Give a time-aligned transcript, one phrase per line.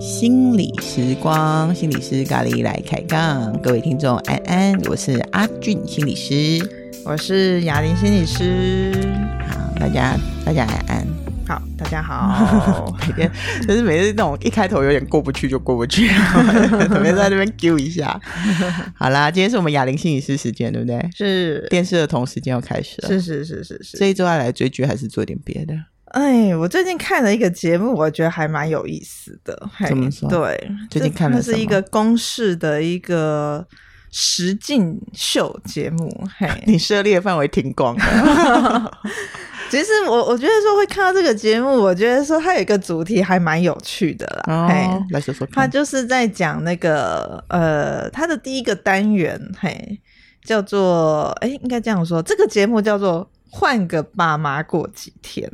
[0.00, 6.58] 心理时光，心理师咖喱来开杠，各位听众安安，我是阿俊心理师，
[7.04, 8.92] 我是雅玲心理师，
[9.46, 11.06] 好，大家大家安安，
[11.48, 13.32] 好，大家好， 每天
[13.66, 16.06] 就是每次那种一开头有点过不去就过不去，
[16.88, 18.20] 特别在那边揪一下，
[18.94, 21.08] 好啦，今天是我们哑铃心理师时间，对不对？
[21.16, 25.72] 是电视的同时间要开始了，是是是是是，这一周要来追剧还是做点别的？
[26.08, 29.70] 哎，我最近看了一个节目，我觉得还蛮有意思的。
[29.86, 30.28] 怎么说？
[30.28, 33.66] 对，最近看的是一个公式的一个
[34.10, 36.28] 实境秀节目。
[36.38, 38.92] 嘿，你涉猎范围挺广的。
[39.70, 44.54] 其实我我觉得说会看到这个节目，我觉得说它有一个主题还蛮有趣的啦。
[44.54, 45.54] 哦，嘿，来说说看。
[45.54, 50.00] 他就是在讲那个呃，他的第一个单元，嘿，
[50.42, 55.50] 叫做哎，应该这样说，这个节目叫做“换个爸妈过几天”。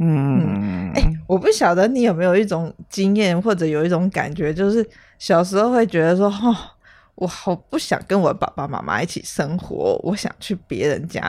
[0.00, 4.84] 嗯，哎、欸，我不晓得你有没有一种经验，或者有一种感觉，就是
[5.18, 6.56] 小时候会觉得说，哦，
[7.14, 11.20] 我好不想跟我爸爸妈妈一起生活，我想去别人家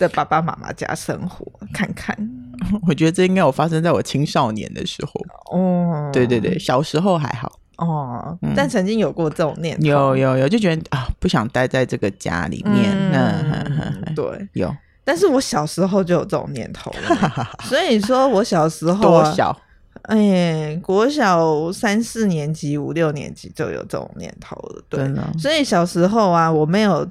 [0.00, 2.16] 的爸爸妈妈家生活看看。
[2.88, 5.12] 我觉得这应该有发生在我青少年的时候。
[5.52, 7.60] 哦，对对对，小时候还好。
[7.76, 12.90] 哦，嗯、但曾经有过这种念头，有有有，就觉得啊，不想待在这个家里面。
[13.12, 14.74] 嗯，那 对，有。
[15.04, 19.56] 但是我小时候就有这种念头了， 所以说我小时候多小？
[20.02, 24.82] 哎，国小三四年级、五六年级就有这种念头了。
[24.88, 27.06] 对，所以小时候啊，我没有，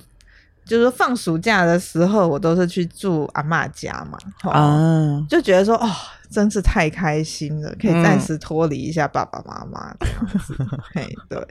[0.70, 4.20] 就是放暑假的时候，我都是去住阿嬷家嘛，
[4.52, 5.90] 啊，就觉得说哦，
[6.30, 10.56] 真是太开心了，可以暂时脱离一下爸爸妈妈这样子。
[10.94, 11.44] 嘿，对。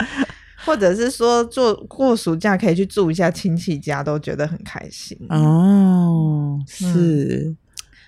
[0.64, 6.58] 或者是说，做过暑假可以去住一下亲戚家，都觉得很开心哦。
[6.66, 7.56] 是、嗯，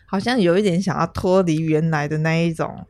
[0.07, 2.85] 好像有一点想要脱离原来的那一种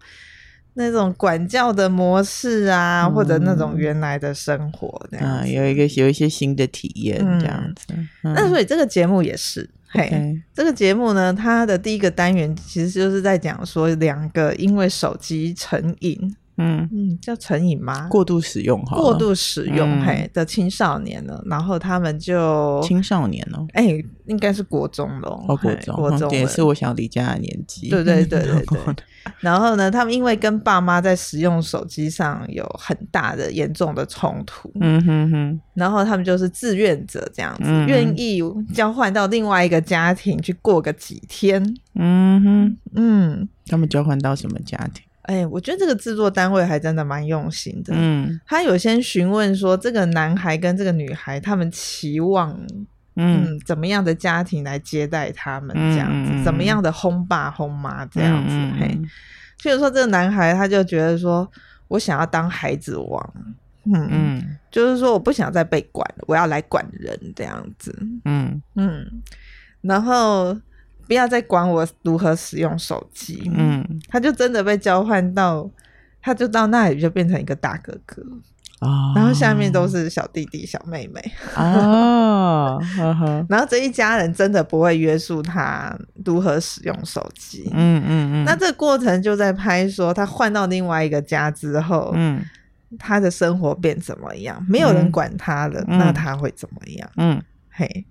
[0.75, 7.86] 那种管教的模式啊，嗯、或者那种原来的生活这样有一个有一些新的体验这样子。
[8.25, 16.35] 嗯、那所以这个节目也是，嘿.这个节目呢，它的第一个单元其实就是在讲说两个因为手机成瘾。
[16.61, 16.89] 嗯。
[16.93, 18.09] 嗯，叫成瘾吗？
[18.09, 28.79] 过度使用哈，过度使用、嗯、嘿的青少年呢，然后他们就青少年哦，哎、欸，应该是国中喽，哦，国中，国中也是我想离家的年纪，对对对对对。
[29.41, 38.42] 然后呢，他们因为跟爸妈在使用手机上有很大的严重的冲突，嗯哼哼，然后他们就是志愿者这样子，愿、嗯、意
[38.73, 41.63] 交换到另外一个家庭去过个几天，
[41.95, 45.05] 嗯哼，嗯，他们交换到什么家庭？
[45.30, 47.95] 哎、欸，我觉得这个制作单位还真的蛮用心的。
[47.96, 52.51] 嗯，他有先询问说，这个男孩跟这个女孩，他们期望
[53.14, 58.52] 嗯，嗯怎么样的家庭来接待他们这样子，嗯、怎么样的轰爸轰妈这样子。
[58.52, 59.01] 嗯、嘿，
[59.63, 61.48] 譬如说这个男孩他就觉得说，
[61.86, 63.35] 我想要当孩子王，
[63.85, 67.97] 嗯嗯，就是说我不想再被管，我要来管人这样子。
[68.24, 69.23] 嗯嗯，
[69.83, 70.58] 然后。
[71.11, 73.51] 不要再管我如何使用手机。
[73.53, 75.69] 嗯，他就真的被交换到，
[76.23, 78.23] 他就到那里就变成一个大哥哥，
[78.79, 81.21] 哦，然后下面都是小弟弟、小妹妹。
[81.57, 82.81] 哦，
[83.48, 85.93] 然后这一家人真的不会约束他
[86.25, 87.69] 如何使用手机。
[87.73, 88.45] 嗯嗯嗯。
[88.45, 92.41] 那这个过程就在拍说，他换到另外一个家之后，嗯，
[93.01, 94.65] 他的生活变怎么样？
[94.69, 97.11] 没有人管他了，嗯，那他会怎么样？
[97.17, 98.07] 嗯，嘿。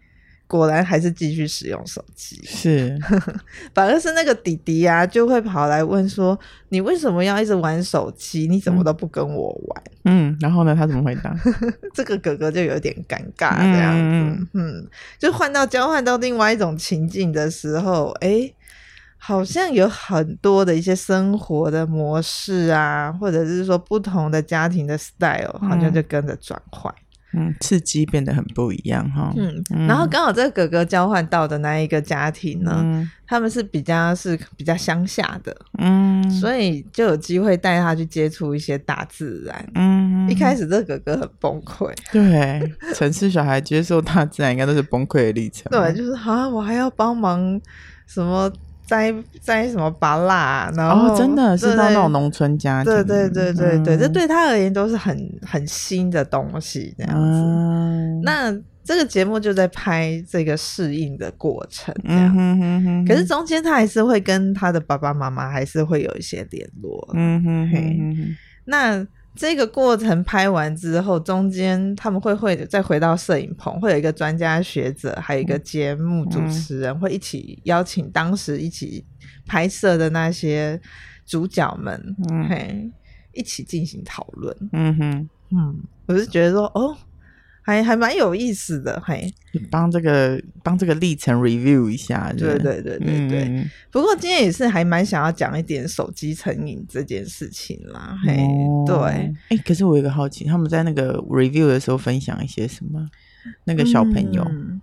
[0.50, 2.98] 果然还是继续使用手机，是，
[3.76, 6.38] 反而是那个弟弟呀、啊，就会跑来问说
[6.70, 8.48] ：“你为什么要一直玩手机？
[8.48, 11.32] 你怎么都不跟我玩？”嗯，然后呢，他怎么回答？
[11.94, 14.88] 这个哥哥就有点尴尬这样子，嗯，嗯，
[15.20, 18.56] 就换到交换到另外一种情境的时候，哎、欸，
[19.20, 26.92] 好像有很多的一些生活的模式啊，或者是说不同的家庭的 style，好像就跟着转换。
[26.92, 27.09] 嗯，
[27.60, 29.34] 刺激变得很不一样哈。
[29.38, 39.70] 嗯，然后刚好这个哥哥交换到的那一个家庭呢，嗯、他们是比较是比较乡下的，嗯，所以就有机会带他去接触一些大自然。
[39.76, 45.70] 嗯，一开始这个哥哥很崩溃，对，城市小孩接受大自然应该都是崩溃的历程。
[45.72, 47.60] 对，就是好像我还要帮忙
[48.08, 48.52] 什么。
[48.90, 55.16] 摘摘什么芭乐，然后、哦、真的是到那种农村家庭，对对对对对，嗯、这对他而言都是很
[55.46, 57.42] 很新的东西，这样子。
[57.42, 58.52] 嗯、那
[58.84, 62.34] 这个节目就在拍这个适应的过程，这样。
[62.36, 67.08] 嗯、哼哼哼可是中间他还是会跟他的爸爸妈妈还是会有一些联络。
[67.14, 68.36] 嗯哼，哼，哼，哼，
[68.66, 69.06] 那
[69.36, 79.06] 这个过程拍完之后，中间他们会会再回到摄影棚，会有一个专家学者，还有一个节目主持人，嗯、会一起邀请当时一起
[79.46, 80.80] 拍摄的那些
[81.26, 82.92] 主角们，嗯、嘿，
[83.34, 84.56] 一起进行讨论。
[84.74, 86.98] 嗯哼，嗯，我是觉得说，哦。
[87.70, 89.32] 还还蛮有意思的，嘿，
[89.70, 93.44] 帮这个帮这个历程 review 一下，对对对对对。
[93.44, 98.98] 嗯、不过今天也是还蛮想要讲一点手机成瘾这件事情啦，嘿，哦、对。
[98.98, 103.08] 哎、欸，可是我有个好奇，他们在那个 review 的时候分享一些什么？
[103.66, 104.82] 那个小朋友，嗯、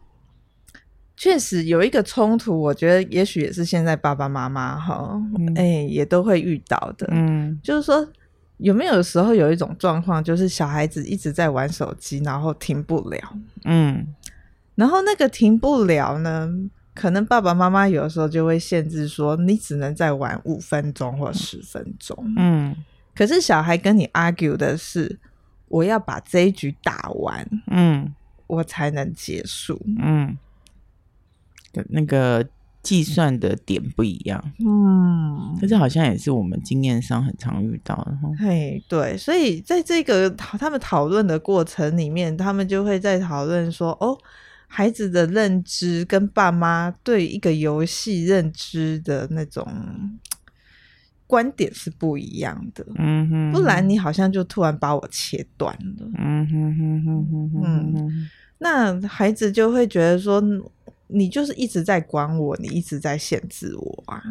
[1.17, 8.09] 确实有一个冲突，我觉得也许也是现在爸爸妈妈哈，哎、嗯欸，也都会遇到的，嗯，就是说。
[8.59, 13.19] 有没有时候有一种状况，就是小孩子一直在玩手机，然后停不了，
[13.65, 14.07] 嗯，
[14.75, 16.49] 然后那个停不了呢，
[16.95, 22.75] 可能爸爸妈妈有时候就会限制说，你只能再玩五分钟或十分钟，嗯，
[23.15, 25.19] 可是小孩跟你 argue 的是，
[25.69, 28.15] 我要把这一局打完，嗯，
[28.47, 30.39] 我才能结束，嗯，
[31.89, 32.47] 那个。
[32.87, 38.17] 计算的点不一样，嗯，可是好像也是我们经验上很常遇到的。
[38.39, 44.17] 嘿，对，所以在这个他们讨论的过程里面，他们就会在讨论说，哦，
[44.69, 49.67] 孩子的认知跟爸妈对一个游戏认知的那种
[51.27, 52.87] 观点是不一样的。
[52.99, 56.09] 嗯哼，不然你好像就突然把我切断了。
[56.17, 60.41] 嗯哼哼哼哼哼，嗯，那孩子就会觉得说。
[61.09, 64.23] 你就是一直在管我，你一直在限制我啊。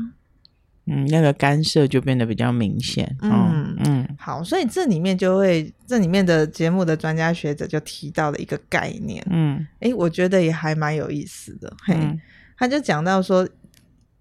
[0.87, 3.15] 嗯，那个干涉就变得比较明显。
[3.21, 9.25] 嗯嗯，嗯好，所以这里面就会，这里面的节目的专家学者就提到了一个概念。
[9.31, 11.73] 嗯，哎，我觉得也还蛮有意思的。
[11.83, 12.21] 嘿，嗯、
[12.55, 13.49] 他就讲到说，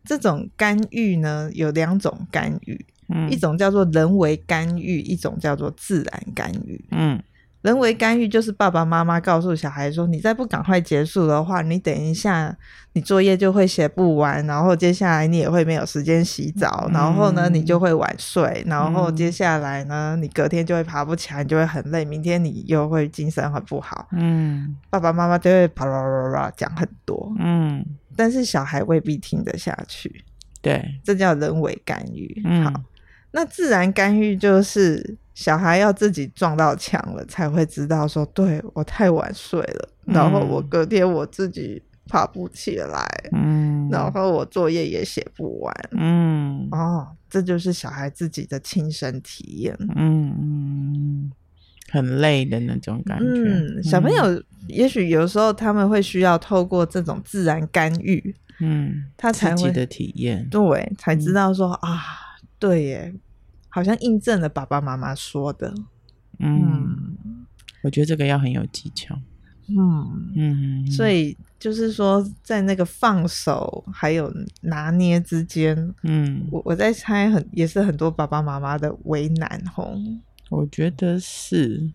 [0.06, 6.82] 这种干预呢，有两种干预，嗯、一种叫做人为干预，一种叫做自然干预。
[6.92, 7.22] 嗯。
[7.64, 12.55] 人为干预就是爸爸妈妈告诉小孩说：“你再不赶快结束的话，你等一下
[12.93, 27.82] 你作业就会写不完，然后接下来你也会没有时间洗澡，然后呢你就会晚睡，然后接下来呢你隔天就会爬不起来，你就会很累，明天你又会精神很不好。”嗯，爸爸妈妈就会啪啦啦啦讲很多，嗯，
[28.14, 30.22] 但是小孩未必听得下去。
[30.60, 32.43] 对，这叫人为干预。
[32.62, 32.70] 好，
[33.31, 35.17] 那自然干预就是。
[35.34, 51.32] 小孩要自己撞到墙了，才会知道说，对，我太晚睡了，嗯、然后我隔天我自己爬不起来，嗯，然后我作业也写不完，嗯，哦，这就是小孩自己的亲身体验，嗯，
[51.90, 53.25] 很累的那种感觉。
[53.25, 62.00] 嗯，小朋友也许有时候他们会需要透过这种自然干预，嗯，他才会自己的体验，对，才知道说、嗯、啊，
[62.60, 63.12] 对耶。
[63.74, 65.74] 好像印证了爸爸妈妈说的，
[66.38, 67.16] 嗯，
[67.82, 69.18] 我觉得这个要很有技巧，
[69.66, 79.98] 嗯嗯，所以就是说，在那个放手还有拿捏之间，嗯，我我在猜很也是很多爸爸妈妈的为难吼，
[80.50, 81.90] 我觉得是，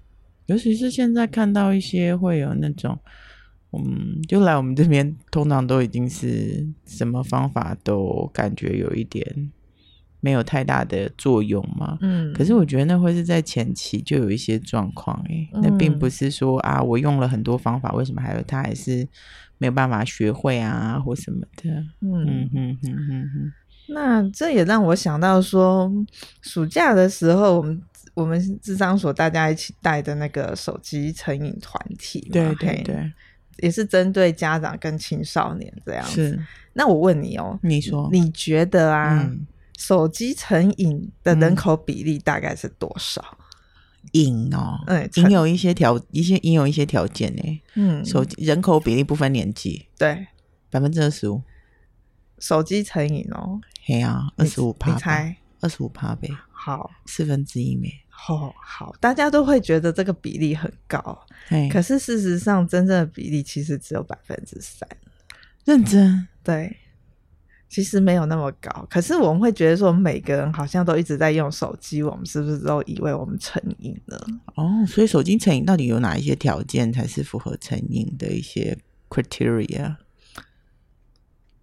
[0.47, 2.99] 尤其是现在看到一些会有那种，
[3.71, 9.53] 嗯，就来我们这边，通常都已经是什么方法都感觉有一点。
[10.21, 11.97] 没有太大的作用嘛？
[12.01, 19.07] 嗯，可是我觉得那会是在前期就有一些状况诶，嗯、那并不是说啊，我用了很多方法，为什么还有他还是
[19.57, 21.69] 没有办法学会啊，或什么的？
[22.01, 23.53] 嗯嗯嗯嗯嗯。
[23.87, 25.91] 那这也让我想到说，
[26.41, 27.81] 暑假的时候，我们
[28.13, 33.11] 我们智商所大家一起带的那个手机成瘾团体，对对对，
[33.59, 36.29] 也是针对家长跟青少年这样子。
[36.29, 36.39] 是
[36.73, 39.23] 那我问你哦，你说你觉得啊？
[39.23, 39.47] 嗯
[39.79, 43.37] 手机成瘾的人口比例大概是多少？
[44.11, 47.61] 瘾哦，嗯，瘾有一些条一些瘾有一些条件呢。
[47.75, 50.27] 嗯，手机人口比例不分年纪，对，
[50.69, 51.41] 百分之二十五。
[52.39, 56.29] 手机成瘾哦，嘿啊，二十五趴，你猜二十五趴呗？
[56.51, 57.89] 好，四分之一没。
[58.27, 64.85] 哦，好，大家都会觉得这个比例很高，嘿，可是事实上真正的比例其实只有百分之三。
[65.63, 66.75] 认真，对。
[67.69, 74.19] 其实没有那么高，可是我们会觉得说，每个人好像都一直在用手机，我们是不是都以为我们成瘾了？
[74.55, 78.75] 哦，所以手机成瘾到底有哪一些条件才是符合成瘾的一些
[79.07, 79.95] criteria？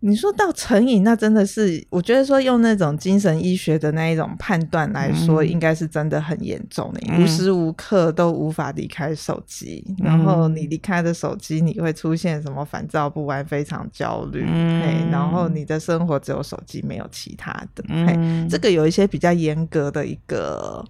[0.01, 7.01] 你说到成瘾，那真的是我觉得说用那种精神医学的那一种判断来说，应该是真的很严重的。
[7.09, 17.83] 嗯、无时无刻都无法离开手机，嗯、然后你离开的手机，你会出现什么烦躁不安、非常焦虑，嗯、然后你的生活只有手机，没有其他的。
[17.89, 20.85] 嗯、这个有一些比较严格的一个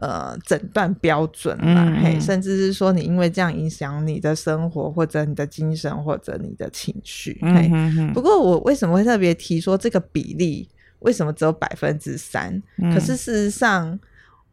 [0.00, 7.70] 呃诊断标准啦，嗯、嘿，甚至是说你因为这样影响你的生活或者你的精神或者你的情绪，嘿。
[7.72, 10.68] 嗯、哼哼不过我为什么会特别提说这个比例
[11.00, 12.60] 为什么只有百分之三？
[12.92, 13.98] 可是事实上。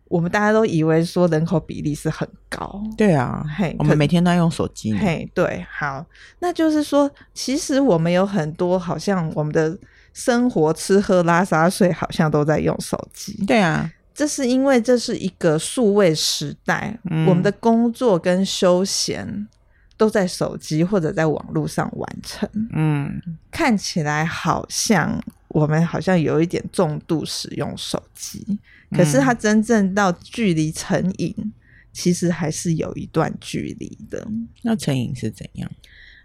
[0.09, 6.05] 我们大家都以为说人口比例是很高，对啊，嘿，我们每天都在用手机，嘿，对，好，
[6.39, 9.77] 那就是说，其实我们有很多，好像我们的
[10.13, 19.47] 生活吃喝拉撒睡，好像都在用手机，对啊，这是因为这是一个数位时代，嗯，我们的工作跟休闲
[19.95, 23.21] 都在手机或者在网络上完成，嗯，
[23.51, 28.57] 看起来好像我们好像有一点重度使用手机。
[28.89, 31.53] 可是它真正到距离成瘾，嗯、
[31.93, 34.27] 其实还是有一段距离的。
[34.63, 35.69] 那成瘾是怎样？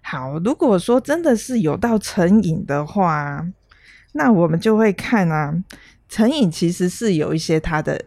[0.00, 3.46] 好，如果说真的是有到成瘾的话，
[4.12, 5.54] 那我们就会看啊，
[6.12, 7.98] 成瘾其实是有一些它的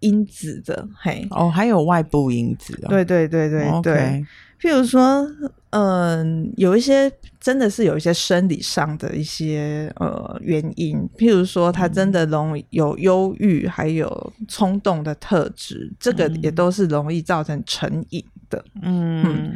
[0.00, 0.86] 因子的。
[1.00, 2.88] 嘿，哦，还有外部因子哦。
[2.90, 3.94] 对对对对对。
[3.94, 4.26] Okay
[4.60, 5.26] 譬如说，
[5.70, 18.64] 嗯，有一些真的是有一些生理上的一些呃原因，譬如说他真的容易有忧郁，还有冲动的特质，这个也都是容易造成成瘾的。
[18.80, 19.52] 嗯，嗯，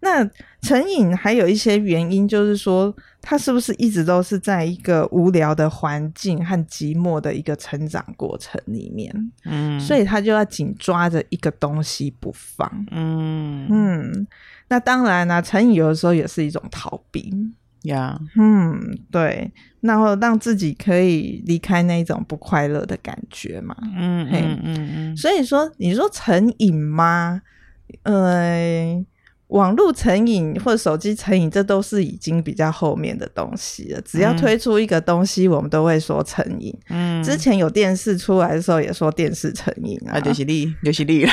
[0.00, 0.28] 那
[0.60, 9.14] 成瘾还有一些原因，就是说他是不是一直都是在一个无聊的环境和寂寞的一个成长过程里面？
[9.44, 12.68] 嗯，所以他就要紧抓着一个东西不放。
[12.90, 14.26] 嗯嗯。
[14.68, 17.32] 那当然啦，成瘾有的时候也是一种逃避
[17.82, 18.18] 呀。
[18.36, 18.40] Yeah.
[18.40, 19.50] 嗯，对，
[19.80, 23.76] 然后让自己可以离开那种不快乐的感觉嘛。
[23.96, 25.16] 嗯嗯嗯嗯。
[25.16, 27.42] 所以说，你说成瘾吗？
[28.04, 29.04] 呃，
[29.50, 34.00] 网络成瘾或者手机成瘾，这都是已经比较后面的东西了。
[34.02, 36.74] 只要推出一个东西，我们都会说成瘾。
[36.88, 37.22] 嗯。
[37.22, 41.26] 之前有电视出来的时候，也说电视成瘾啊，啊，就是你，就是你。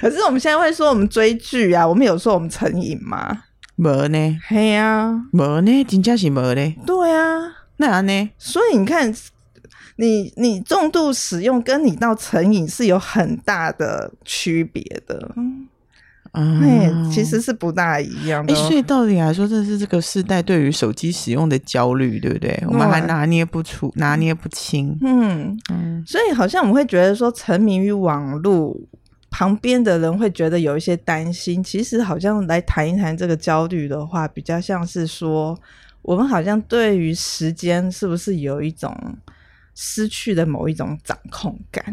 [0.00, 3.44] 可是我们现在会说我们追剧啊，我们有说我们成瘾吗？
[3.76, 6.74] 没呢，嘿呀，没呢，真正是没呢。
[6.84, 7.38] 对啊，
[7.76, 8.30] 那样呢？
[8.36, 9.14] 所以你看，
[10.02, 15.30] 你你重度使用跟你到成瘾是有很大的区别的。
[16.34, 18.52] 嗯，其实是不大一样的。
[18.54, 22.64] 所以到底来说，这是这个世代对于手机使用的焦虑，对不对？
[22.66, 24.98] 我们还拿捏不出，拿捏不清。
[25.02, 28.76] 嗯嗯，所以好像我们会觉得说，沉迷于网络。
[29.30, 35.58] 旁边的人会觉得有一些担心，其实好像来谈一谈这个焦虑的话，比较像是说，
[36.02, 38.94] 我们好像对于时间是不是有一种
[39.74, 41.84] 失去的某一种掌控感？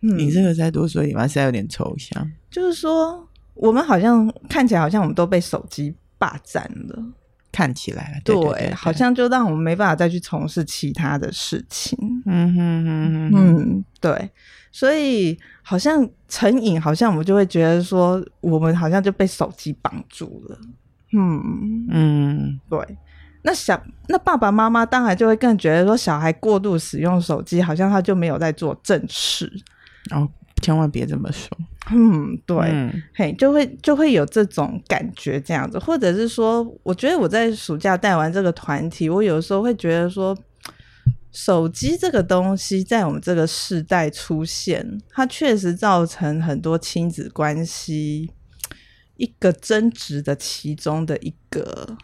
[0.00, 1.26] 嗯，你这个再多说一点吧？
[1.26, 2.30] 现在有点抽象。
[2.50, 7.04] 就是说，我们好像看起来好像我们都被手机霸占了，
[7.52, 11.96] 看起来对，对，好像就让我们没办法再去从事其他的事情。
[12.26, 14.30] 嗯哼哼哼，嗯，对。
[14.74, 20.58] 所以好像成瘾，好像我们就会觉得说，我们好像就被手机绑住了。
[21.12, 22.78] 嗯嗯，对。
[23.42, 29.52] 那小那爸爸妈妈当然就会更觉得说，小孩过度使用手机，好像他就没有在做正事。
[30.10, 30.28] 哦，
[30.62, 31.56] 千万别这么说。
[31.90, 40.36] 嗯，对，嗯、嘿，就会就会有这种感觉这样子，或者是说，我觉得我在暑假带完这个团体，我有时候会觉得说。
[41.34, 48.30] 手机这个东西在我们这个世代出现，它确实造成很多亲子关系
[49.16, 51.96] 一个争执的其中的一个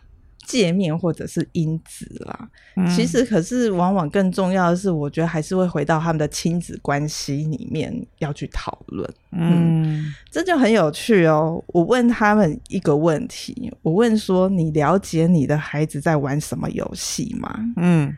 [0.49, 2.49] 界面或者是因子啦。
[2.77, 9.09] 嗯、其实，可是往往更重要的是，我觉得还是会回到他们的亲子关系里面要去讨论。
[9.33, 11.63] 嗯，嗯，这就很有趣哦。
[11.69, 18.17] 我问他们一个问题，我问说：“你了解你的孩子在玩什么游戏吗？”嗯。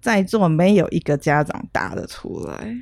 [0.00, 2.76] 在座没有一个家长答得出来。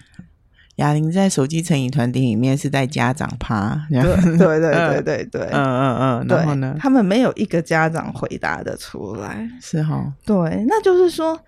[0.82, 4.02] 雅玲在手机成瘾团体里面是在家长趴，对
[4.36, 10.12] 对对对对对，嗯嗯嗯，然后呢，他们没有一个家长回答的出来，是哈？
[10.26, 11.38] 对，那就是说，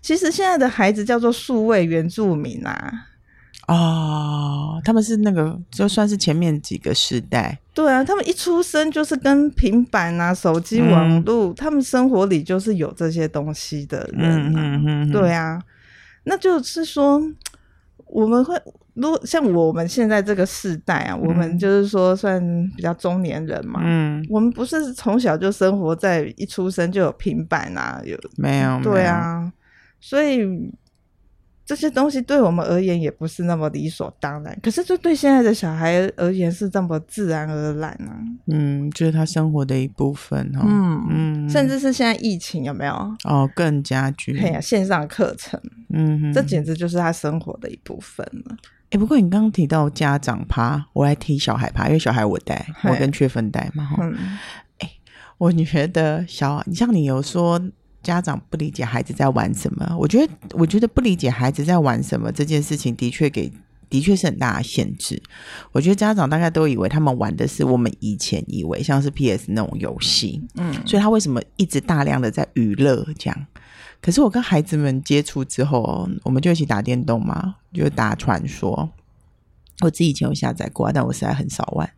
[0.00, 2.92] 其实现在的孩子叫做数位原住民啊。
[3.66, 15.60] 哦，他们是那个就算是前面几个世代，对啊，他们一出生就是跟平板啊、手机、网络，嗯、他们生活里就是有这些东西的人、啊，嗯嗯嗯，对啊，
[16.22, 17.20] 那就是说，
[18.06, 18.54] 我们会
[18.94, 22.40] 如果像我们现在这个世代啊，嗯、我们就是说算
[22.76, 28.80] 比较中年人嘛，嗯，我们不是从小就生活在一出生就有平板啊，有没有？
[28.82, 29.52] 对啊，
[30.00, 30.72] 所以。
[31.66, 38.22] 这些东西对我们而言也不是那么理所当然，可是这对现在的小孩而言是这么自然而然呢、啊？
[38.46, 40.64] 嗯，就是他生活的一部分哈。
[40.64, 42.92] 嗯嗯，甚至是现在疫情有没有？
[43.24, 44.32] 哦，更加剧。
[44.38, 45.60] 对呀，线上课程。
[45.92, 48.56] 嗯哼，这简直就是他生活的一部分了。
[48.84, 53.84] 哎、欸，不过你刚刚提到家长趴，我来提小孩趴，因为小孩我带，我跟雀分带嘛。
[53.84, 54.14] 哈、嗯，
[54.78, 54.90] 哎、欸，
[55.38, 57.60] 我觉得小，你像你有说
[58.06, 63.52] 家长不理解孩子在玩什么，我觉得，我觉得不理解孩子在玩什么这件事情，的确给，
[63.90, 65.20] 的确是很大的限制。
[65.72, 73.46] 我觉得家长大概都以为他们玩的是我们以前以为像是 PS 那种游戏，嗯，所以他为什么一直大量的在娱乐这样？
[74.00, 78.88] 可是我跟孩子们接触之后，我们就一起打电动嘛，就打传说。
[79.80, 81.90] 我自己以前有下载过，但我实在很少玩，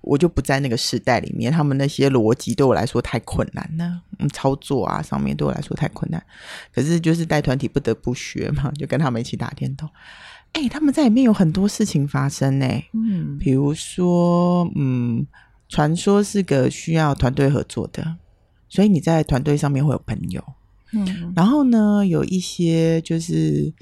[0.00, 1.52] 我就不在那个时代里面。
[1.52, 6.22] 他们那些逻辑对我来说太困难了，嗯，操作啊上面对我来说太困难。
[6.72, 9.88] 可是就是带团体不得不学嘛，就跟他们一起打电动。
[10.52, 15.26] 哎、欸，他们在里面有很多事情发生呢，嗯，比如说，嗯，
[15.68, 18.16] 传说是个需要团队合作的，
[18.68, 20.44] 所以你在团队上面会有朋友。
[20.92, 23.72] 嗯，然后呢，有一些就是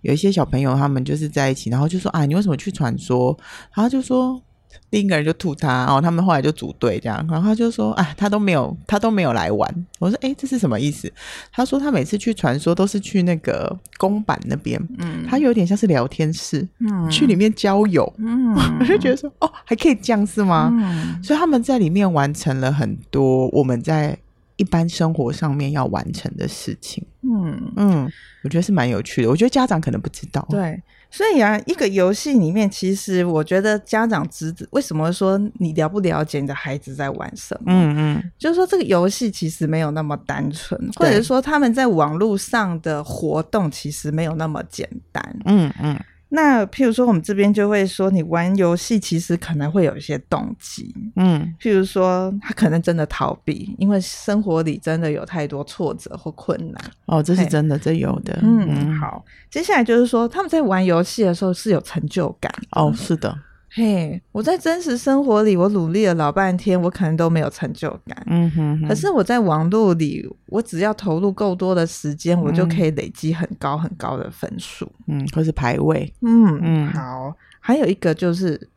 [0.00, 3.38] 有一些小朋友，他们就是在一起，然后就说啊，你为什么去传说？
[3.74, 4.42] 然后就说
[4.90, 9.86] 另一个人就吐他，然后他们后来就组队这样，然后他就说啊，他都没有，他都没有来玩。
[9.98, 11.12] 我说哎，这是什么意思？
[11.52, 20.70] 他说他每次去传说都是去那个公版那边，嗯，他有点像是聊天室，嗯，去里面交友，嗯，我就觉得说哦，还可以这样是吗？
[20.72, 24.16] 嗯，所以他们在里面完成了很多我们在。
[24.56, 28.12] 一般生活上面要完成的事情，嗯嗯，
[28.44, 29.28] 我觉得是蛮有趣的。
[29.28, 30.80] 我觉得家长可能不知道，对，
[31.12, 37.70] 所以啊，一个游戏里面，其实我觉得家长知为什么说你了不了解你的孩子在玩什么？
[37.70, 45.36] 嗯嗯，就是说这个游戏其实没有那么单纯，或者说他们在网络上的活动其实没有那么简单。
[45.44, 46.00] 嗯嗯。
[46.34, 56.82] 那譬如说，我们这边就会说，你玩游戏其实可能会有一些动机，嗯，譬如说他可能真的逃避，因为生活里真的有太多挫折或困难。
[57.04, 58.38] 哦，这是真的，这有的。
[58.42, 62.50] 嗯，嗯，好，接下来就是说，他们在玩游戏的时候是有成就感。
[62.70, 63.38] 哦，是的。
[63.74, 68.22] 嘿，我在真实生活里，我努力了老半天，我可能都没有成就感。
[68.26, 68.88] 嗯哼哼。
[68.88, 74.90] 可是我在网络里，我只要投入够多的时间，我就可以累积很高很高的分数。
[75.06, 76.12] 嗯，或是排位。
[76.20, 76.86] 嗯嗯。
[76.88, 78.68] 好，还有一个就是。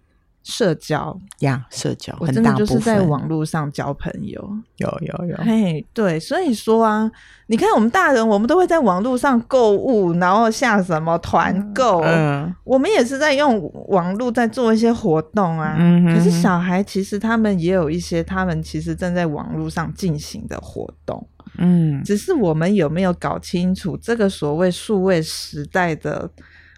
[0.46, 1.20] 社交。
[1.40, 4.42] 呀社交，我真的就是在网络上交朋友，
[4.78, 7.12] 有有有，嘿，对，所以说啊，
[7.48, 15.76] 你看我们大人，我们都会在网络上购物，然后下什么团购，嗯，我们也是在用网络在做一些活动啊。
[16.14, 21.28] 可是小孩其实他们也有一些，他们其实正在网络上进行的活动，
[21.58, 26.30] 嗯，只是我们有没有搞清楚这个所谓数位时代的。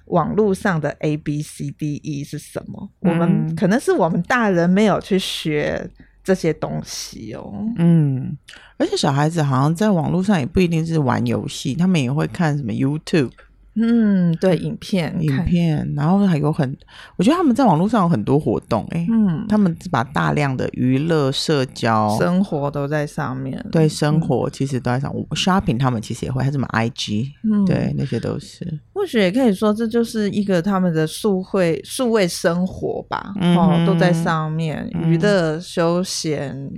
[0.08, 2.90] 网络上的 A B C D E 是什么？
[3.02, 5.90] 嗯、我们可能是我们大人没有去学
[6.24, 7.54] 这些东西哦。
[7.78, 8.38] 嗯，
[8.78, 13.32] 而且小孩子好像在网络上也不一定是玩游戏，他们也会看什么 YouTube。
[13.80, 16.76] 嗯，对，影片，影片，然后还有很，
[17.16, 25.14] 我觉得他们在网络上有很多活动，欸，哎，嗯，他们把大量的娱乐、社交、生活都在上面，对，生活其实都在上。
[25.16, 28.80] 嗯，shopping 他们其实也会，还有什么 IG，嗯，对，那些都是。
[28.94, 36.70] 或许也可以说，这就是一个他们的数会数位生活吧，嗯，哦，都在上面，娱乐、休闲，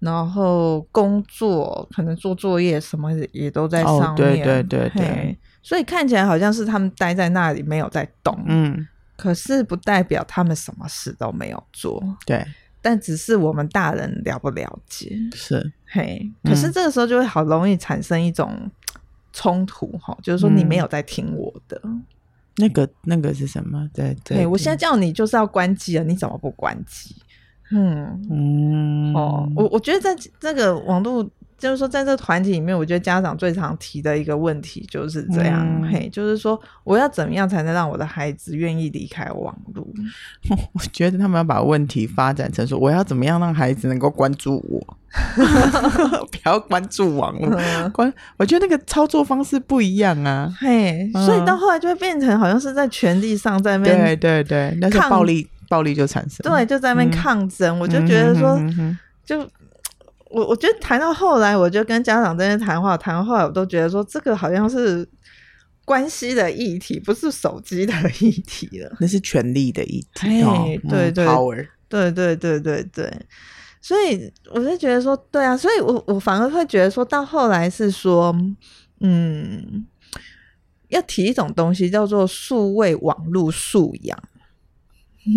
[0.00, 5.38] 然后工作，可能做作业什么也都在上面，哦，对对对对。
[5.60, 12.42] 所以看起来好像是他们待在那里没有在动，嗯，可是不代表他们什么事都没有做，对，
[12.80, 18.70] 但只是我们大人了不了解，是，嘿，可是这个时候就会好容易产生一种
[19.32, 21.78] 冲突哈，嗯，就是说你没有在听我的，
[22.56, 23.86] 那个那个是什么？
[23.92, 27.14] 对对，我现在叫你就是要关机了，你怎么不关机？
[27.70, 31.28] 嗯嗯，哦，我我觉得在这个网络。
[31.58, 39.84] 就是说，在这个团体里面，我觉得家长最常提的一个问题就是这样，嗯、嘿，就是说，我要怎么样才能让我的孩子愿意离开网络？
[40.72, 44.96] 我觉得他们要把问题发展成说，我要怎么样让孩子能够关注我，
[46.30, 47.60] 不要关注网络。
[47.60, 57.76] 嗯、关，我觉得那个操作方式不一样啊，嘿，嗯、所以到后来就会变成好像是在权力上在面，对对对，那是暴力，暴力就产生，对，就在那边抗争。
[57.76, 58.58] 嗯、我就觉得说，
[59.24, 59.48] 就。
[60.30, 65.08] 我我觉得谈到后来，我就跟家长在那谈话，谈到后来我都觉得说，这个好像是
[65.86, 68.94] 关系的议题，不是手机的议题了。
[69.00, 73.10] 那是权力的议题，嘿对对，power，对对对对对。
[73.80, 78.36] 所以我就觉得说，对啊，所以我我反而会觉得说到后来是说，
[79.00, 79.86] 嗯，
[80.88, 84.18] 要提一种东西叫做数位网络素养。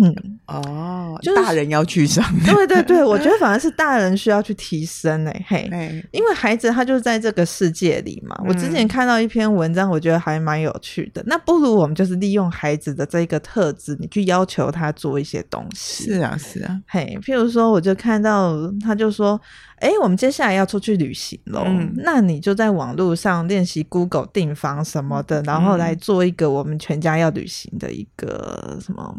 [0.02, 2.24] 嗯，哦，就是大人要去上。
[2.46, 5.68] 对对对，我觉得反而是大人需要去提升诶，嘿，
[6.12, 8.40] 因为孩子他就是在这个世界里嘛。
[8.46, 11.22] 我之前看到一篇文章，我觉得还蛮有趣的。
[11.26, 16.04] 那不如我们就是利用孩子的这个特质，你去要求他做一些东西。
[16.04, 19.40] 是啊，是啊，嘿，譬如说，我就看到他就说，
[19.76, 29.14] 哎，我们接下来要出去旅行喽，嗯，那你就在网络上练习 Google 订房什么的，然后来做一个我们全家要旅行的一个什么。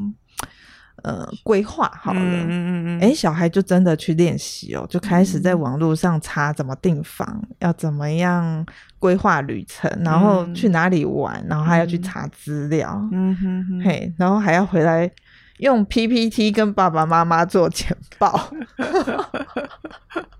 [1.04, 8.66] 呃，规划好了，嗯嗯嗯，哎，小孩就真的去练习哦，就开始在网络上查怎么订房，嗯、要怎么样
[9.00, 15.10] 规划旅程，然后去哪里玩，然后还要去查资料，嗯哼哼，嘿，然后还要回来
[15.58, 18.50] 用 PPT 跟爸爸妈妈做简报，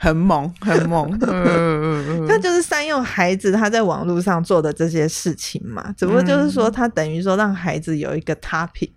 [0.00, 8.90] 很猛，很猛， 嗯嗯嗯，他就是善用孩子他在网络上做的这些事情嘛，只不过就是说他等于说让孩子有一个 topic。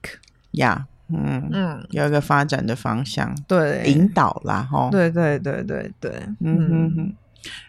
[0.51, 7.13] 呀，yeah, 嗯嗯，有一个发展的方向，对，引导啦，哈，对对对对对，嗯哼哼，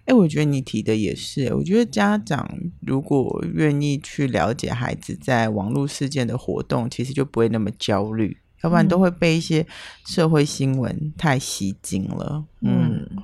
[0.01, 2.47] 哎、欸，我觉得你提的也是，我觉得家长
[2.81, 9.67] 如果愿意去了解孩子在网络事件的活动，其实就不会那么焦虑，要不然都会被一些
[10.07, 12.45] 社会新闻太吸睛了。
[12.61, 13.23] 嗯，嗯，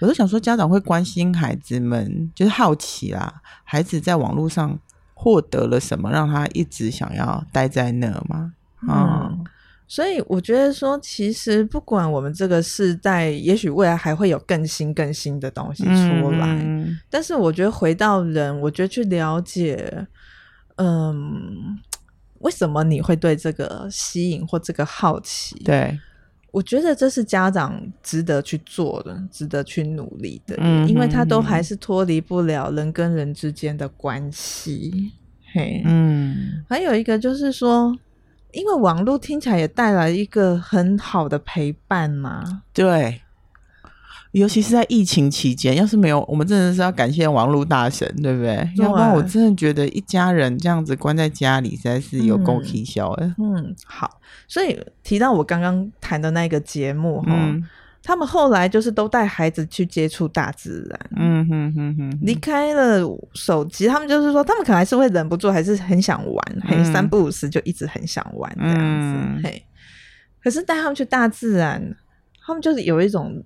[0.00, 4.78] 我都想说，家长会关心孩子们，就是好奇啦，孩子在网络上
[5.14, 8.52] 获得了什么，让他一直想要待在那吗？
[8.88, 9.44] 嗯，
[9.86, 16.46] 所以我觉得说，其实不管我们这个世代，也许未来还会有更新更新的东西出来。
[16.46, 20.06] 嗯，但是我觉得回到人，我觉得去了解，
[20.76, 21.78] 嗯，
[22.40, 25.56] 为什么你会对这个吸引或这个好奇？
[25.64, 25.98] 对，
[26.50, 35.12] 我觉得这是家长值得去做的，值得去努力的，嗯，因为他都还是脱离不了人跟人之间的关系。
[35.54, 37.96] 嘿，嗯，还有一个就是说。
[38.52, 43.22] 因为网络听起来也带来一个很好的陪伴嘛，对，
[44.32, 48.56] 尤其是在疫情期间，要是没有，我们真的是要感谢网络大神，对不对？
[48.76, 53.34] 对，要不然我真的觉得一家人这样子关在家里，实在是有够可笑的。
[53.38, 57.62] 嗯，好，所以提到我刚刚谈的那个节目，哈、嗯。
[58.02, 69.62] 他们后来就是都带孩子去接触大自然，嗯哼哼哼，离开了手机，他们就是说，他们可能还是会忍不住，还是很想玩，嗯、嘿，三不五时就一直很想玩这样子，嗯、嘿。
[70.42, 71.94] 可是带他们去大自然，
[72.46, 73.44] 他们就是有一种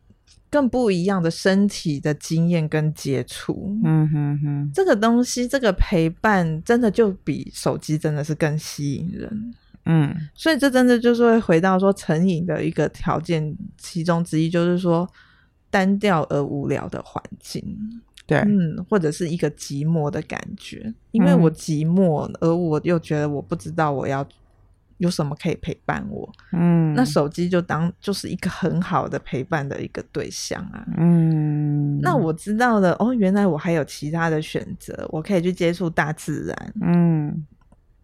[0.55, 9.55] 更不一样的身体的经验跟接触，嗯哼哼，这个东西，这个陪伴，真的就比手机真的是更吸引人。
[9.87, 15.05] 嗯，所以这真的就是会回到说成瘾的一个条件，其中之一就是说
[15.71, 17.61] 单调而无聊的环境，
[18.25, 24.25] 对，嗯，或者是一个寂寞的感觉，因为我寂寞，嗯、而我又觉得我不知道我要
[24.99, 37.47] 有什么可以陪伴我，嗯，那手机就当就是一个很好的陪伴的一个对象啊，嗯，那我知道了，哦，原来我还有其他的选择，我可以去接触大自然，嗯。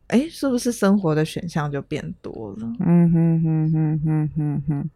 [0.08, 2.72] 哎，是不是生活的选项就变多了？
[2.80, 4.90] 嗯哼哼哼哼哼哼，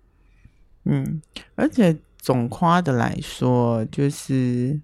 [0.86, 1.22] 嗯，
[1.54, 4.80] 而且总夸的来说，就是，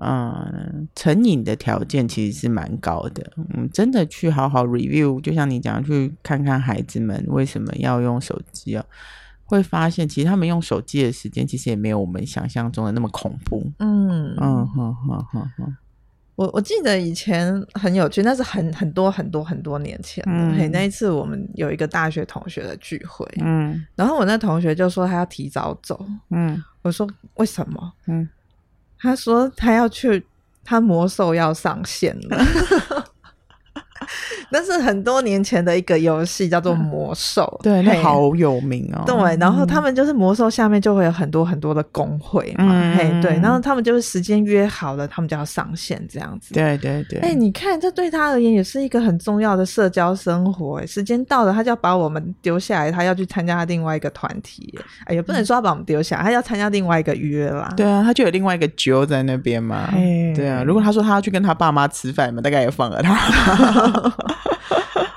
[0.00, 3.32] 嗯，成瘾的条件其实是蛮高的。
[3.54, 8.84] 嗯，真的去好好 review，就像你讲，去看看孩子们为什么要用手机啊，
[9.44, 13.70] 会发现其实他们用手机的时间其实也没有我们想象中的那么恐怖。
[13.78, 15.76] 嗯嗯哼哼哼哼。
[16.36, 20.32] 我我记得以前很有趣，那是很很多很多很多年前了。
[20.32, 27.92] 嗯、嘿，那一次我们有一个大学同学的聚会，嗯，然后我那同学就说他要提早走，嗯，我说为什么？
[28.06, 28.28] 嗯，
[29.00, 30.26] 他说他要去，
[30.64, 32.44] 他魔兽要上线了。
[34.50, 39.02] 那是很多年前的一个游戏，叫做魔兽，对，那好有名哦。
[39.06, 46.54] 对，然后他们就是魔兽下面就会有很多很多的工会嘛，嘿，对，然后他们就是时间约好了，他们就要上线这样子。
[46.54, 47.18] 对对对。
[47.20, 50.78] 哎，你看，这对他而言也是一个很重要的社交生活。
[50.80, 54.78] 哎，时间到了，他就要把我们丢下来，他要去参加另外一个团体。
[55.04, 57.72] 哎，也不能说要把我们丢下来，他要参加另外一个约啦。
[57.76, 59.90] 对啊，他就有另外一个揪在那边嘛。
[60.34, 63.18] 对啊，如果他说他要去跟他爸妈吃饭嘛，大概也放了他。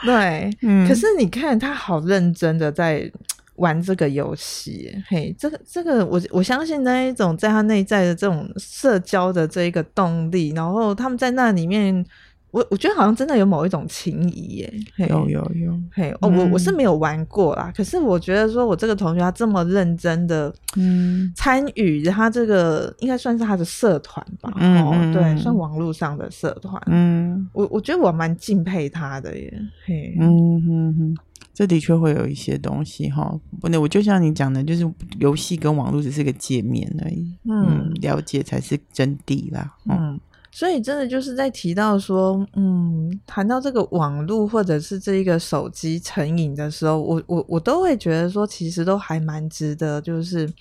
[0.04, 3.12] 对，嗯，可是你看他好认真的在
[3.56, 12.04] 玩这个游戏，嘿，这个这个我我相信那一种在他内在的这种社交的这一个动力，然后他们在那里面
[12.52, 14.74] 我我觉得好像真的有某一种情谊耶，
[15.10, 21.32] 有有有，嘿，哦，我我是没有玩过啦，可是我觉得说我这个同学他这么认真的嗯。
[21.34, 31.18] 参与他这个应该算是他的社团吧，哦，对，算网络上的社团，嗯，我我觉得我蛮敬佩他的耶，嘿，嗯哼哼，
[31.54, 34.88] 这的确会有一些东西哈，不，那我就像你讲的，就是
[35.20, 40.20] 游戏跟网络只是个界面而已，嗯，了解才是真谛啦，嗯。
[40.54, 50.52] 所以真的就是在提到说，嗯，谈到这个网络或者是这一个手机成瘾的时候，我我我都会觉得说，其实都还蛮值得，就是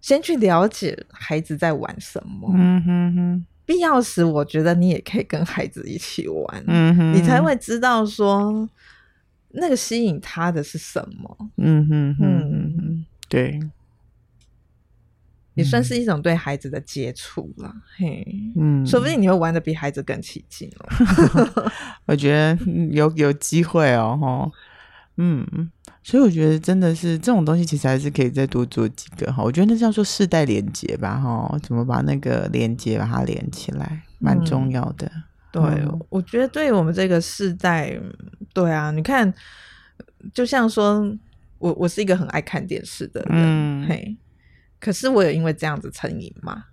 [0.00, 2.50] 先去了解孩子在玩什么。
[2.54, 8.66] 嗯哼哼，必要时我觉得你也可以跟孩子一起玩，嗯哼，你才会知道说
[9.50, 11.36] 那个吸引他的是什么。
[11.58, 13.60] 嗯哼哼，嗯，对。
[15.58, 18.24] 也算是一种对孩子的接触了，嘿，
[18.56, 21.72] 嗯，说不定你会玩的比孩子更起劲哦。
[22.06, 22.56] 我觉得
[22.92, 24.50] 有有机会哦，哈，
[25.16, 25.44] 嗯，
[26.04, 29.42] 所以我觉得真的是这种东西，其实还是可以再多做几个哈。
[29.42, 35.10] 我觉得那叫做世代连接吧，哈，怎么把那个连接把它连起来，蛮重要的。
[35.10, 38.00] 嗯、对，嗯、我觉得对我们这个世代，
[38.54, 39.34] 对啊，你看，
[40.32, 41.04] 就像说
[41.58, 44.16] 我我是一个很爱看电视的人，嗯、嘿。
[44.80, 46.64] 可是我有因为这样子成瘾吗？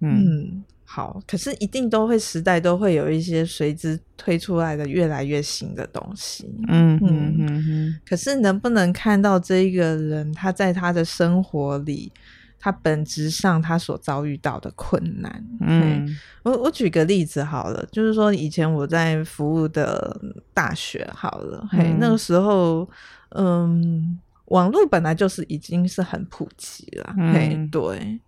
[0.00, 6.46] 嗯，嗯，好，可是一定都会时代都会有一些随之推出来的越来越新的东西。
[6.68, 8.00] 嗯嗯嗯嗯。
[8.06, 12.12] 可是能不能看到这一个人他在他的生活里，
[12.58, 15.44] 他本质上他所遭遇到的困难？
[15.60, 16.06] 嗯，
[16.42, 20.20] 我我举个例子好了，就是说以前我在服务的
[20.52, 22.86] 大学好了，嗯、嘿，那个时候，
[23.30, 24.20] 嗯。
[24.46, 28.20] 网络本来就是已经是很普及了，嗯、嘿，对。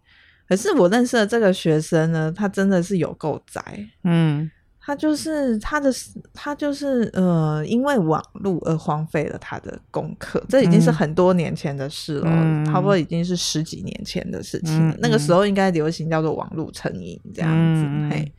[0.48, 3.60] 可是我认识的这个学生呢，他真的是有够宅，
[4.04, 4.50] 嗯，
[4.80, 5.92] 他就是他的，
[6.32, 14.94] 他就是呃，因为网络而荒废了他的功课，这已经是很多年前的事了，嗯、差不多已经是十几年前的事情了。
[14.94, 18.30] 嗯、那个时候应该流行叫做网络成瘾这样子。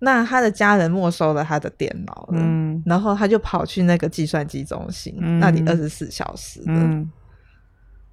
[0.00, 7.10] 那他的家人没收了他的电脑了，嗯、然后他就跑去那个计算机中心，嗯、那里二十四小时的，嗯、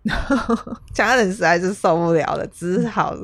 [0.02, 3.16] 然后家人实在是受不了了，只好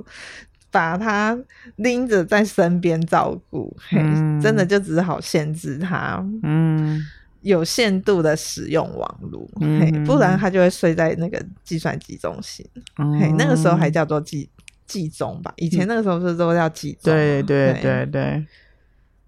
[0.69, 1.35] 把他
[1.77, 7.01] 拎着在身边照顾，嗯、真的就只好限制他，嗯、
[7.41, 12.63] 有限度的使用网络，嗯、不然他就会睡在那个计算机中心，
[12.99, 14.47] 嗯、那个时候还叫做计。
[14.91, 17.13] 计中吧，以前那个时候是都叫计中。
[17.13, 18.45] 对对对对，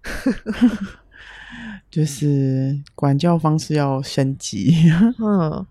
[1.90, 4.74] 就是管教方式要升级。
[5.18, 5.66] 嗯，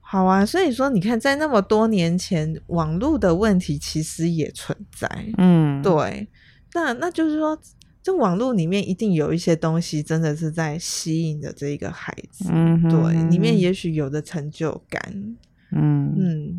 [0.00, 5.08] 好啊，所以说你看，在那么多年前，网络的问题其实也存在。
[5.38, 6.28] 嗯，对，
[6.74, 7.58] 那那就是说，
[8.02, 12.44] 这网络里面一定有一些东西，真的是在吸引着这一个孩子。
[12.52, 15.00] 嗯，对，里面也许有的成就感。
[15.14, 15.36] 嗯
[15.70, 16.07] 嗯，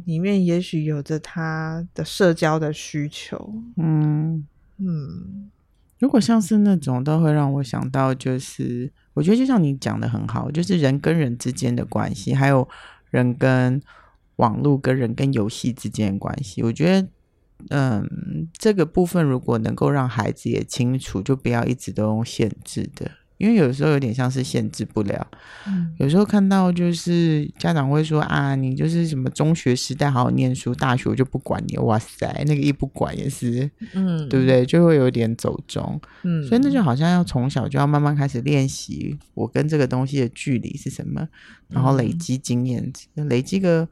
[0.09, 3.53] 里面也许有着他的社交的需求。
[3.77, 4.43] 嗯
[4.77, 5.51] 嗯，
[5.99, 12.67] 如果像是那种，都会让我想到，就是我觉得就像你讲的很好，就是人跟人之间的关系，还有
[13.11, 13.79] 人跟
[14.37, 16.63] 网络跟人跟游戏之间的关系。
[16.63, 17.07] 我觉得，
[17.69, 23.11] 嗯，这个部分如果能够让孩子也清楚，就不要一直都用限制的。
[23.39, 25.25] 因为有时候有点像是限制不了，
[25.65, 34.65] 嗯、有时候看到就是家长会说啊，你就是什么中学时代好好念书，大学我就不管你，哇塞，那个一不管也是，嗯，对不对？
[34.65, 41.25] 就会有点走中，嗯，所以那就好像要从小就要慢慢开始练习，我跟这个东西的距离是什么，
[41.69, 43.87] 然后累积经验，嗯、累积个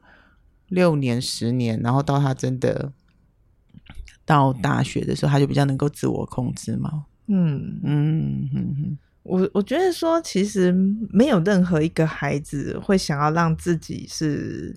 [0.68, 2.92] 六年、十年，然后到他真的
[4.26, 7.80] 到大学的时候，他就比较能够自我控制嘛，嗯。
[7.82, 8.98] 嗯哼哼。
[9.28, 10.72] 我我觉得说，其实
[11.10, 14.74] 没有任何一个孩子会想要让自己是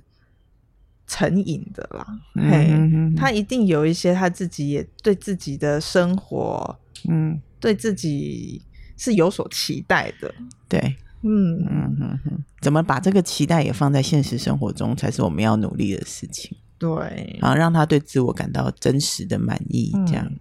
[1.08, 2.06] 成瘾的啦。
[2.36, 6.78] 嗯、嘿，他一定有一些他自己也对自己的生活，
[7.10, 8.62] 嗯，对自己
[8.98, 10.34] 是有所期待的。
[10.68, 10.80] 对，
[11.22, 16.58] 嗯嗯嗯嗯，怎么把这个期待也放在现实生活中，才是我们要努力的事情。
[16.82, 20.26] 对，然后让他对自我感到真实的满意，这样。
[20.26, 20.38] 嗯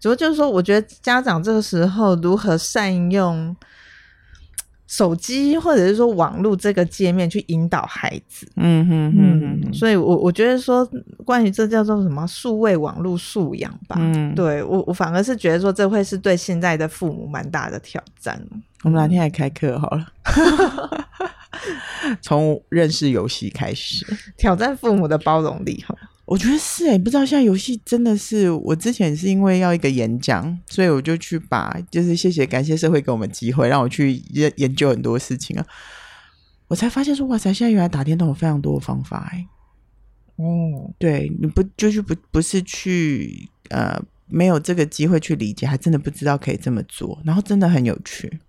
[0.00, 3.56] 主要就是说，我觉得家长这个时候如何善用
[4.86, 10.86] 手机或者是说网络这个界面去引导孩子，嗯哼嗯嗯，所以我我觉得说，
[11.24, 18.38] 关于这叫做什么数位网络素养吧，嗯，对我我反而是觉得说，这会是对现在的父母蛮大的挑战。
[18.82, 20.06] 我们哪天来开课好了，
[22.22, 25.94] 从认识游戏开始，挑战父母的包容力哈。
[26.26, 35.66] 我觉得是哎、欸，不知道现在游戏真的是，我之前是因为要一个演讲，所以我就去把，就是谢谢感谢社会给我们机会，让我去研研究很多事情啊，
[36.68, 39.48] 我才发现说哇塞，现在原来打电动有非常多的方法哎、欸，
[40.42, 48.40] 哦，对，你不就是不不是去呃没有这个机会去理解，还真的不知道可以这么做，然后真的很有趣，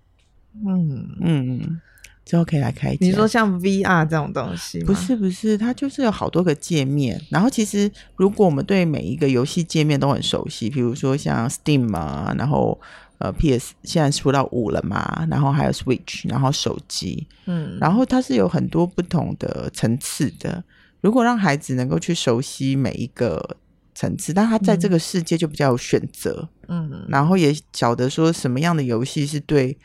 [0.65, 1.18] 嗯。
[1.20, 1.82] 嗯。
[2.26, 2.98] 之后可以来开。
[3.00, 4.84] 你说像 VR 这种东西？
[4.84, 7.22] 不是不是，它就是有好多个界面。
[7.30, 12.80] 然后其实如果我们对每一个游戏界面都很熟悉，比如说像 Steam 嘛，然后
[13.20, 20.64] 呃 PS 现在出到五了嘛，然后还有 Switch，然后手机，嗯，然后它是有很多不同的层次的。
[21.02, 23.58] 如果让孩子能够去熟悉每一个
[23.94, 29.78] 层次，但他在这个世界就比较有选择，嗯，然后也晓得说什么样的游戏是对。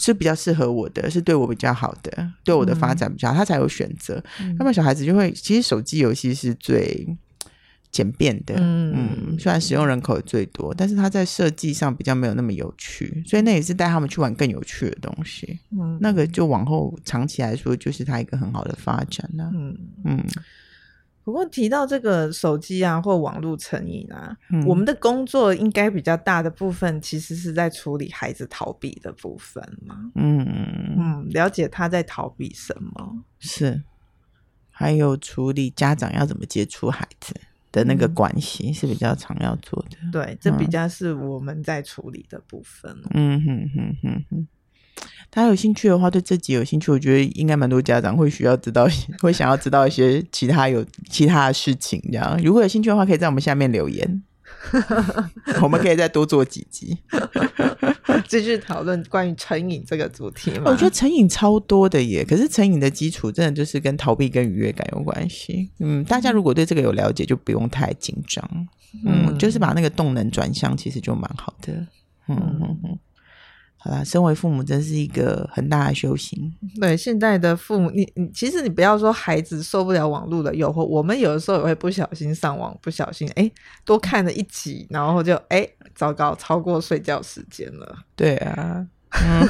[0.00, 4.22] 是比较适合我的，是对我比较好的，对我的发展比较好，他才有选择。
[4.58, 7.06] 那么、嗯、小孩子就会，其实手机游戏是最
[7.90, 15.58] 简便的，嗯，嗯，虽然使用人口最多，但是它在设计上比较没有那么有趣，所以那也是带他们去玩更有趣的东西。
[15.72, 19.50] 嗯，那个就往后长期来说，就是他一个很好的发展了。
[19.54, 20.24] 嗯嗯。
[21.28, 30.10] 不过提到这个手机啊，或网络成瘾啊，嗯、我们的工作应该比较大的部分，其实是在处理孩子逃避的部分嘛。
[30.14, 30.42] 嗯
[30.96, 33.82] 嗯，了解他在逃避什么，是，
[34.70, 37.34] 还有处理家长要怎么接触孩子
[37.70, 39.98] 的那个关系是比较常要做的。
[40.04, 42.96] 嗯、对，这比较是我们在处理的部分。
[43.10, 44.48] 嗯哼哼哼哼。
[45.30, 48.88] 他有兴趣的话，对这集有兴趣，我觉得应该蛮多家长会需要知道，
[49.20, 52.00] 会想要知道一些其他有其他的事情。
[52.10, 54.22] 这样，如果有兴趣的话，可以在我们下面留言，
[55.62, 56.96] 我们可以再多做几集，
[58.26, 60.50] 继续讨论关于成瘾这个主题。
[60.64, 65.70] 我觉得成瘾超多的耶，可是成瘾的基础真的就是跟逃避跟愉悦感有关系。
[65.78, 68.42] 嗯，大家如果对这个有了解，就不用太紧张。
[69.04, 71.72] 嗯，嗯，就是把那个动能转向，其实就蛮好的。
[72.28, 72.98] 嗯嗯嗯。
[73.80, 76.52] 好啦，身为父母真是一个很大的修行。
[76.80, 83.50] 对，现在的父母，你你其实你不要说孩子受不了网络的诱惑，我们有的时候也会不小心上网，不小心哎
[83.84, 87.98] 多看了一集，然后就哎糟糕，超过睡觉时间了。
[88.16, 88.84] 对啊，
[89.24, 89.48] 嗯，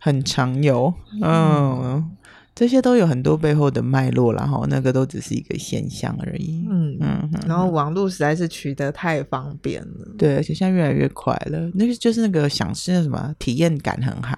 [0.00, 2.10] 很常有，嗯。
[2.56, 6.66] 嗯这些都有很多背后的脉络，然后那个都只是一个现象而已。
[6.70, 11.70] 嗯嗯，然后网络实在是取得太方便了，对，而且现在越来越快了。
[11.74, 14.34] 那个就是那个想是那什么体验感很好。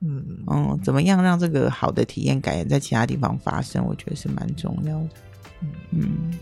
[0.00, 3.84] 嗯嗯，怎么样让这个好的体验感也在其他地方发生？
[3.86, 5.08] 我觉得是蛮重要的。
[5.90, 6.32] 嗯，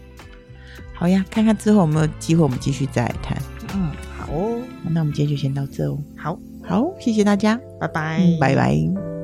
[0.94, 3.36] 好呀，看看之后有没有机会，我们继续再来谈。
[3.74, 5.98] 嗯，好哦，那我们今天就先到这哦。
[6.16, 9.17] 好，好，谢谢大家，拜拜，嗯，拜拜。